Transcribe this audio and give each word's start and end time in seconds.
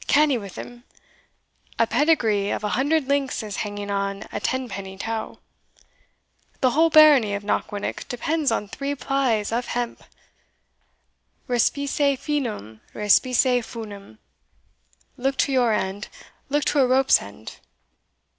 canny 0.07 0.35
wi' 0.35 0.47
him 0.47 0.83
a 1.77 1.85
pedigree 1.85 2.49
of 2.49 2.63
a 2.63 2.69
hundred 2.69 3.07
links 3.07 3.43
is 3.43 3.57
hanging 3.57 3.91
on 3.91 4.23
a 4.31 4.39
tenpenny 4.39 4.97
tow 4.97 5.37
the 6.59 6.71
whole 6.71 6.89
barony 6.89 7.35
of 7.35 7.43
Knockwinnock 7.43 8.07
depends 8.07 8.51
on 8.51 8.67
three 8.67 8.95
plies 8.95 9.51
of 9.51 9.67
hemp 9.67 10.03
respice 11.47 11.99
finem, 12.17 12.79
respice 12.95 13.43
funem 13.61 14.17
look 15.17 15.37
to 15.37 15.51
your 15.51 15.71
end 15.71 16.07
look 16.49 16.65
to 16.65 16.79
a 16.79 16.87
rope's 16.87 17.21
end. 17.21 17.57